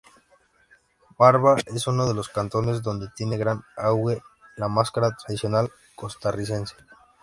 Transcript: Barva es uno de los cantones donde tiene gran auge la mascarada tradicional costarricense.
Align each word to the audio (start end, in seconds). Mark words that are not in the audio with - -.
Barva 1.15 1.57
es 1.67 1.85
uno 1.85 2.07
de 2.07 2.15
los 2.15 2.27
cantones 2.29 2.81
donde 2.81 3.09
tiene 3.15 3.37
gran 3.37 3.61
auge 3.77 4.19
la 4.55 4.67
mascarada 4.67 5.15
tradicional 5.15 5.71
costarricense. 5.93 6.73